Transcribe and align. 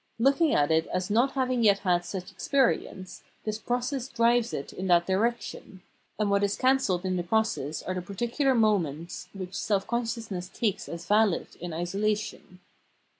Looking 0.17 0.55
at 0.55 0.71
it 0.71 0.87
as 0.87 1.11
not 1.11 1.33
having 1.33 1.63
yet 1.63 1.77
had 1.77 2.05
such 2.05 2.31
experience, 2.31 3.21
this 3.43 3.59
process 3.59 4.07
drives 4.07 4.51
it 4.51 4.73
in 4.73 4.87
that 4.87 5.05
direction, 5.05 5.83
and 6.17 6.31
what 6.31 6.43
is 6.43 6.55
cancelled 6.57 7.05
in 7.05 7.17
the 7.17 7.23
process 7.23 7.83
are 7.83 7.93
the 7.93 8.01
particular 8.01 8.55
moments 8.55 9.29
which 9.33 9.53
self 9.53 9.85
consciousness 9.85 10.49
takes 10.49 10.89
as 10.89 11.05
valid 11.05 11.49
in 11.59 11.71
isolation. 11.71 12.61